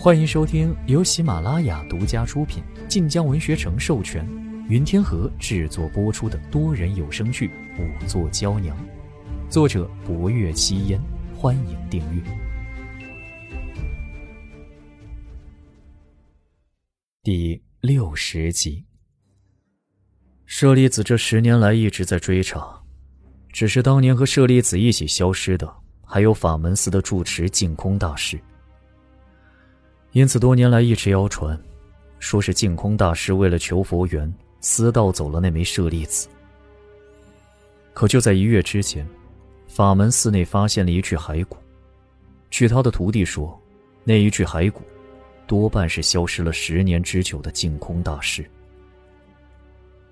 [0.00, 4.24] 欢迎收听由喜马拉雅独家出品、晋江文学城授权、
[4.68, 7.48] 云天河制作播出的多人有声剧
[7.80, 8.76] 《五座娇娘》，
[9.50, 11.00] 作者：博月七烟。
[11.34, 12.22] 欢迎订阅。
[17.24, 18.86] 第六十集，
[20.46, 22.80] 舍利子这十年来一直在追查，
[23.52, 25.68] 只是当年和舍利子一起消失的，
[26.04, 28.38] 还有法门寺的住持净空大师。
[30.12, 31.58] 因此，多年来一直谣传，
[32.18, 36.28] 说是净空大师为了求佛缘，私盗走了那枚舍利子。
[37.92, 39.06] 可就在一月之前，
[39.66, 41.56] 法门寺内发现了一具骸骨。
[42.50, 43.60] 据他的徒弟说，
[44.02, 44.82] 那一具骸骨，
[45.46, 48.48] 多半是消失了十年之久的净空大师。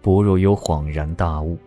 [0.02, 1.58] 薄若幽恍然大悟，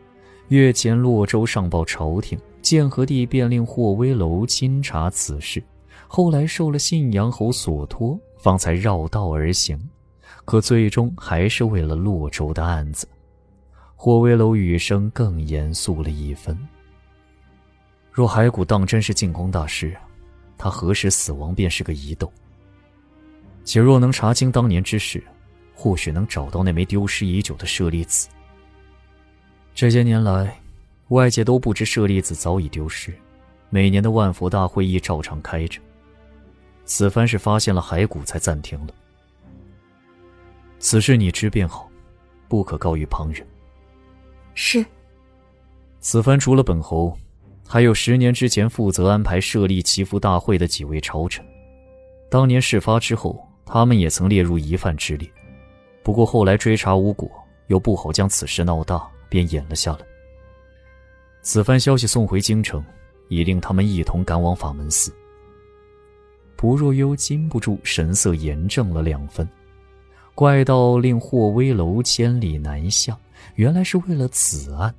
[0.49, 5.61] 月前洛州上报朝廷，建和帝便令霍威楼亲查此事。
[6.07, 9.77] 后来受了信阳侯所托，方才绕道而行，
[10.45, 13.07] 可最终还是为了洛州的案子。
[13.95, 16.57] 霍威楼语声更严肃了一分。
[18.11, 19.95] 若骸骨当真是净空大师，
[20.57, 22.31] 他何时死亡便是个疑窦。
[23.65, 25.21] 且若能查清当年之事，
[25.75, 28.29] 或许能找到那枚丢失已久的舍利子。
[29.75, 30.57] 这些年来，
[31.09, 33.13] 外界都不知舍利子早已丢失，
[33.69, 35.79] 每年的万佛大会议照常开着。
[36.89, 38.93] 此番是发现了骸骨才暂停了。
[40.79, 41.87] 此事你知便好，
[42.47, 43.45] 不可告于旁人。
[44.55, 44.83] 是。
[45.99, 47.15] 此番除了本侯，
[47.67, 51.45] 还有十年之前负责安排设立祈福大会的几位朝臣。
[52.27, 55.31] 当年事发之后，他们也曾列入疑犯之列，
[56.01, 57.29] 不过后来追查无果，
[57.67, 59.99] 又不好将此事闹大，便掩了下来。
[61.43, 62.83] 此番消息送回京城，
[63.27, 65.13] 已令他们一同赶往法门寺。
[66.59, 69.47] 不若幽禁不住神色严正了两分，
[70.35, 73.17] 怪道令霍威楼千里南下，
[73.55, 74.93] 原来是为了此案。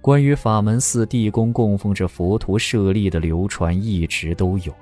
[0.00, 4.72] 关于法门寺地宫供奉着佛陀舍利的流传一直都有，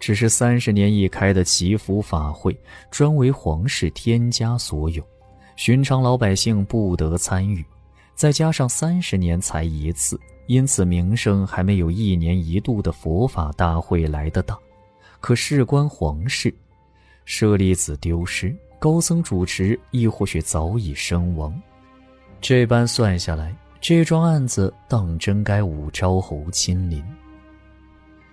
[0.00, 2.58] 只是三十年一开的祈福法会
[2.90, 5.04] 专为皇室天家所有，
[5.56, 7.62] 寻常老百姓不得参与，
[8.14, 14.58] 再加上三十年才一次，因此名声还没有一年一度的佛法大会来的大。
[15.24, 16.54] 可事关皇室，
[17.24, 21.58] 舍利子丢失，高僧主持亦或许早已身亡。
[22.42, 27.02] 这般算下来，这桩案子当真该武昭侯亲临。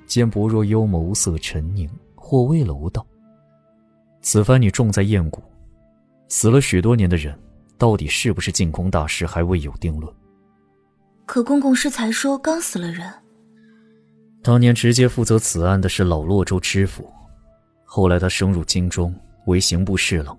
[0.05, 3.07] 见薄若幽眸色沉凝，或微楼道
[4.19, 5.41] ：“此番你重在验骨，
[6.27, 7.33] 死了许多年的人，
[7.77, 10.13] 到底是不是净空大师，还未有定论。
[11.25, 13.09] 可公公是才说刚死了人。”
[14.43, 17.07] 当年直接负责此案的是老洛州知府，
[17.83, 19.13] 后来他升入京中
[19.45, 20.35] 为刑部侍郎，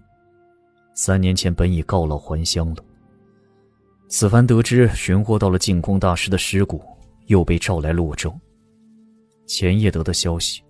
[0.94, 2.84] 三年前本已告老还乡了。
[4.08, 6.82] 此番得知寻获到了净空大师的尸骨，
[7.26, 8.34] 又被召来洛州。
[9.46, 10.62] 前夜得的消息，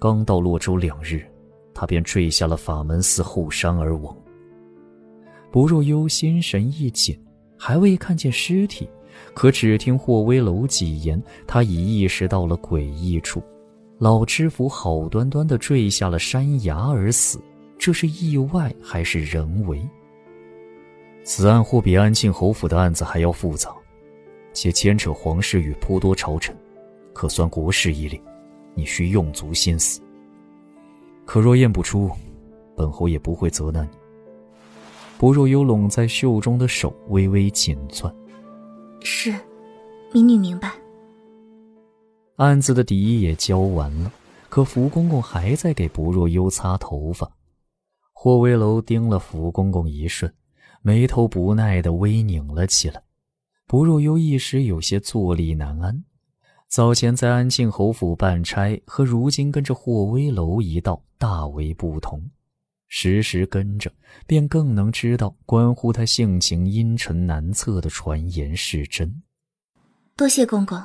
[0.00, 1.26] 刚到洛州两日，
[1.74, 4.16] 他便坠下了法门寺后山而亡。
[5.50, 7.20] 不若幽心神一紧，
[7.58, 8.88] 还未看见尸体。
[9.34, 13.42] 可只听霍威楼几言，他已意识到了诡异处。
[13.98, 17.40] 老知府好端端的坠下了山崖而死，
[17.78, 19.80] 这是意外还是人为？
[21.22, 23.70] 此案或比安庆侯府的案子还要复杂，
[24.52, 26.56] 且牵扯皇室与颇多朝臣，
[27.12, 28.20] 可算国事一例，
[28.74, 30.00] 你需用足心思。
[31.26, 32.10] 可若验不出，
[32.74, 33.98] 本侯也不会责难你。
[35.18, 38.10] 不若幽拢在袖中的手微微紧攥。
[39.02, 39.34] 是，
[40.12, 40.72] 民女明白。
[42.36, 44.12] 案子的底也交完了，
[44.48, 47.30] 可福公公还在给不若幽擦头发。
[48.12, 50.32] 霍威楼盯了福公公一瞬，
[50.82, 53.02] 眉头不耐的微拧了起来。
[53.66, 56.04] 不若幽一时有些坐立难安。
[56.68, 62.22] 早前在安庆侯府办差，和如今跟着霍威楼一道大为不同。
[62.92, 63.90] 时时跟着，
[64.26, 69.22] 便更能知道关乎他性情阴沉难测的传言是真。
[70.16, 70.82] 多谢公公，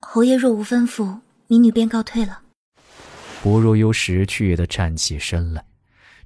[0.00, 2.40] 侯爷若无吩咐，民女便告退了。
[3.42, 5.62] 薄若幽识趣的站起身来，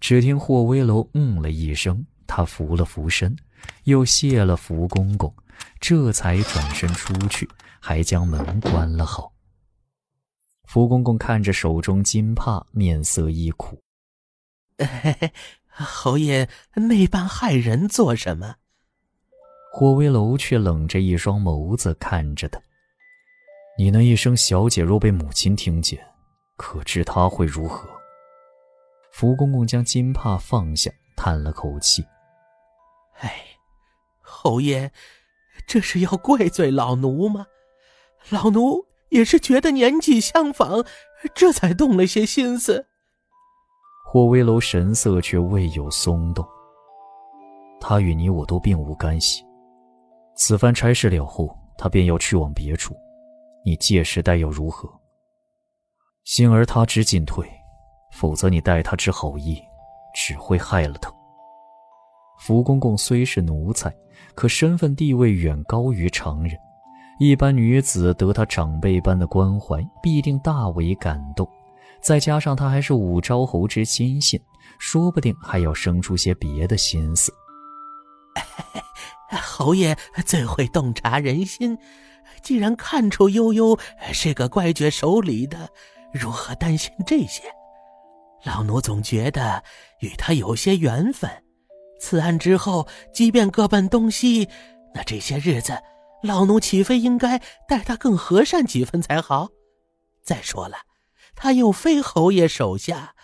[0.01, 3.37] 只听霍威楼嗯了一声，他扶了扶身，
[3.85, 5.35] 又谢了福公公，
[5.81, 7.49] 这才转身出去，
[7.81, 9.33] 还将门关了好。
[10.69, 13.77] 福公公看着手中金帕，面色一苦。
[14.85, 15.33] 嘿嘿，
[15.69, 18.57] 侯爷那般害人做什么？
[19.73, 22.61] 霍威楼却冷着一双眸子看着他。
[23.79, 25.99] 你那一声“小姐”若被母亲听见，
[26.59, 27.89] 可知她会如何？
[29.13, 32.05] 福公公将金帕放下，叹了口气
[33.21, 33.35] ：“哎，
[34.21, 34.91] 侯爷，
[35.67, 37.47] 这是要怪罪老奴吗？
[38.29, 40.85] 老奴也是觉得年纪相仿，
[41.35, 42.89] 这才动了些心思。”
[44.13, 46.47] 霍威楼神色却未有松动。
[47.81, 49.43] 他与你我都并无干系，
[50.37, 51.49] 此番差事了后，
[51.79, 52.95] 他便要去往别处，
[53.65, 54.87] 你届时待要如何？
[56.25, 57.51] 幸而他知进退，
[58.13, 59.59] 否则你待他之好意，
[60.15, 61.11] 只会害了他。
[62.39, 63.91] 福公公虽是奴才，
[64.35, 66.53] 可身份地位远高于常人，
[67.19, 71.49] 一般女子得他长辈般的关怀，必定大为感动。
[72.03, 74.41] 再加上他还是武昭侯之亲信，
[74.79, 77.33] 说不定还要生出些别的心思。
[79.43, 79.97] 侯爷
[80.27, 81.79] 最会洞察人心，
[82.43, 83.79] 既然看出悠悠
[84.13, 85.69] 是个怪绝守礼的，
[86.13, 87.43] 如何担心这些？
[88.45, 89.63] 老奴总觉得
[90.01, 91.31] 与他有些缘分。
[92.01, 94.49] 此案之后，即便各奔东西，
[94.93, 95.81] 那这些日子，
[96.23, 97.39] 老奴岂非应该
[97.69, 99.49] 待他更和善几分才好？
[100.25, 100.77] 再说了，
[101.35, 103.15] 他又非侯爷手下，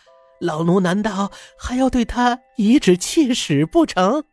[0.41, 4.25] 老奴难道还要对他颐指气使不成？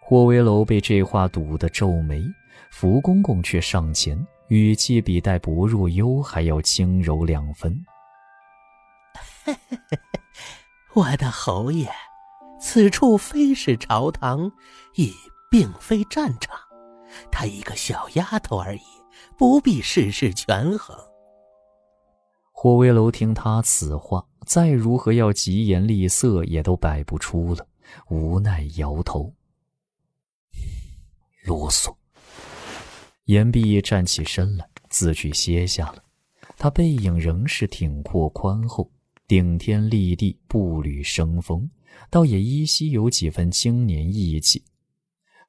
[0.00, 2.22] 霍威楼被这话堵得皱眉，
[2.70, 7.84] 福公公却上前，语气比待薄若幽还要轻柔两分。
[10.94, 11.90] 我的侯爷，
[12.60, 14.52] 此处非是朝堂，
[14.94, 15.12] 亦
[15.50, 16.58] 并非战场，
[17.30, 18.82] 她一个小丫头而已，
[19.36, 20.96] 不必事事权衡。
[22.64, 27.66] 霍威楼听他此话，再如何要疾言厉色，也都摆不出了，
[28.08, 29.34] 无奈摇头。
[31.44, 31.94] 啰嗦。
[33.26, 36.02] 严毕站起身来，自去歇下了。
[36.56, 38.90] 他背影仍是挺阔宽厚，
[39.28, 41.68] 顶天立地，步履生风，
[42.08, 44.64] 倒也依稀有几分青年意气。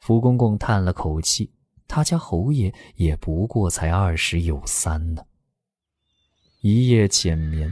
[0.02, 1.50] 福公公叹了口气，
[1.88, 5.24] 他家侯爷也不过才二十有三呢。
[6.68, 7.72] 一夜浅眠，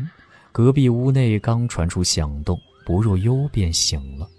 [0.51, 2.55] 隔壁屋内刚传出响动，
[2.85, 4.29] 不若幽便醒了。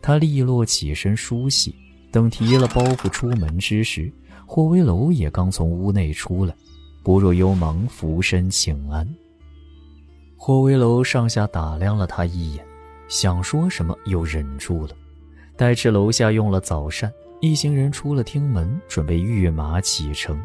[0.00, 1.74] 他利落起身梳洗。
[2.12, 4.08] 等提了包袱出门之时，
[4.46, 6.54] 霍威楼也刚从屋内出来，
[7.02, 9.04] 不若幽忙俯身请安。
[10.36, 12.64] 霍威楼上下打量了他一眼，
[13.08, 14.94] 想说什么又忍住了。
[15.56, 20.40] 待至楼下用了早膳，一行人出了厅门，准备御马启程。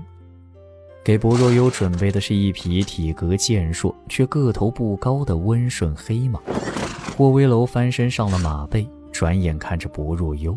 [1.03, 6.39] 给薄若幽准备的是一匹体格健硕却个头不高的温顺黑马。
[7.17, 10.55] 霍威楼翻身上了马背，转眼看着薄若幽。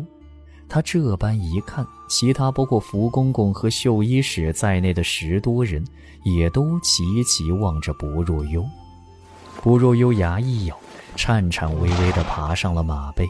[0.69, 5.83] 他这般一看，其他包括福公公和绣衣使在内的十多人，
[6.23, 8.63] 也都齐齐望着薄若幽。
[9.63, 10.77] 薄若幽牙一咬，
[11.15, 13.27] 颤颤巍巍地爬上了马背，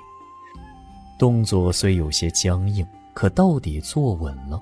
[1.17, 4.61] 动作虽有些僵硬，可到底坐稳了。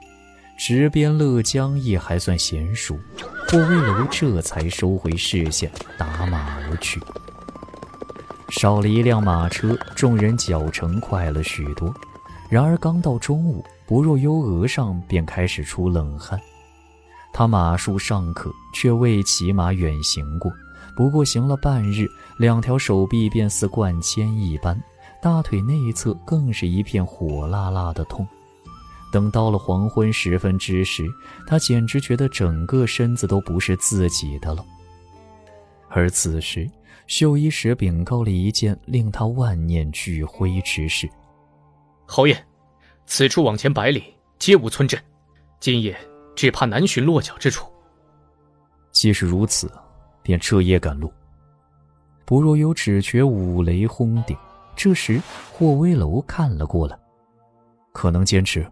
[0.58, 2.98] 执鞭勒缰亦还算娴熟，
[3.50, 7.02] 霍威楼这才收回视线，打马而去。
[8.50, 11.94] 少了一辆马车，众人脚程快了许多。
[12.50, 16.40] 然而刚到中午，不若幽额上便开始出冷汗。
[17.34, 20.52] 他马术尚可，却未骑马远行过。
[20.96, 22.08] 不过行了半日，
[22.38, 24.80] 两条手臂便似灌铅一般，
[25.20, 28.26] 大腿内侧更是一片火辣辣的痛。
[29.14, 31.08] 等到了黄昏时分之时，
[31.46, 34.66] 他简直觉得整个身子都不是自己的了。
[35.88, 36.68] 而此时，
[37.06, 41.08] 绣衣使禀告了一件令他万念俱灰之事。
[42.08, 42.36] 侯爷，
[43.06, 44.04] 此处往前百里
[44.40, 45.00] 皆无村镇，
[45.60, 45.96] 今夜
[46.36, 47.68] 只怕难寻落脚之处。
[48.92, 49.72] 既是如此，
[50.24, 51.14] 便彻夜赶路。
[52.26, 54.36] 不若有只觉五雷轰顶。
[54.76, 56.98] 这时霍威楼看了过来，
[57.92, 58.66] 可能坚持。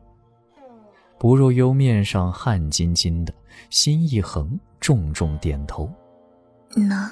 [1.22, 3.32] 不若幽面上汗津津的，
[3.70, 5.88] 心一横，重重点头。
[6.76, 7.08] 能。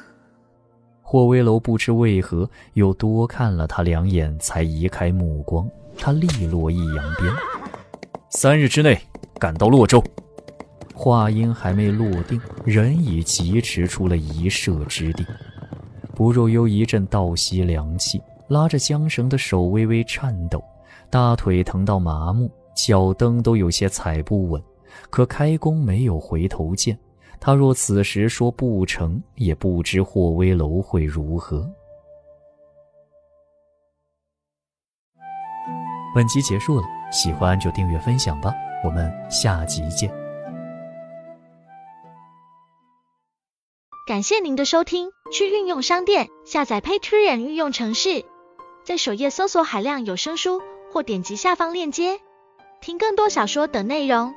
[1.03, 5.69] 霍威楼不知为何又多看了他两眼，才移开目光。
[5.95, 7.31] 他利落一扬鞭，
[8.31, 8.99] 三日之内
[9.37, 10.03] 赶到洛州。
[10.95, 15.23] 话音还没落定，人已疾驰出了一射之地。
[16.15, 20.63] 不若幽一阵倒吸凉气，拉着缰绳的手微微颤抖，
[21.11, 24.63] 大腿疼到麻木，脚蹬都有些踩不稳。
[25.09, 26.97] 可开弓没有回头箭，
[27.39, 31.69] 他若此时说不成，也不知霍威楼会如何。
[36.13, 40.11] 本集结束了，喜欢就订阅分享吧，我们下集见。
[44.07, 48.25] 感谢您的收听，去运用商店下载 Patreon 运用城市，
[48.83, 50.61] 在首页搜索海量有声书，
[50.91, 52.19] 或点击下方链接
[52.81, 54.33] 听更多小说等内容。